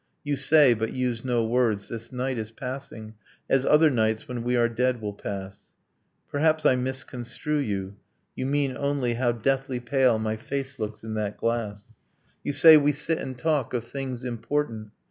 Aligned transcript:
You 0.23 0.35
say 0.35 0.73
(but 0.73 0.93
use 0.93 1.23
no 1.23 1.45
words) 1.45 1.87
'this 1.87 2.11
night 2.11 2.39
is 2.39 2.49
passing 2.49 3.13
As 3.47 3.67
other 3.67 3.91
nights 3.91 4.27
when 4.27 4.41
we 4.41 4.55
are 4.55 4.67
dead 4.67 4.99
will 4.99 5.13
pass...' 5.13 5.65
Perhaps 6.31 6.65
I 6.65 6.75
misconstrue 6.75 7.59
you: 7.59 7.97
you 8.35 8.47
mean 8.47 8.75
only, 8.75 9.13
'How 9.13 9.31
deathly 9.31 9.79
pale 9.79 10.17
my 10.17 10.37
face 10.37 10.79
looks 10.79 11.03
in 11.03 11.13
that 11.13 11.37
glass...' 11.37 11.99
You 12.43 12.51
say: 12.51 12.77
'We 12.77 12.93
sit 12.93 13.19
and 13.19 13.37
talk, 13.37 13.75
of 13.75 13.83
things 13.83 14.25
important 14.25 14.89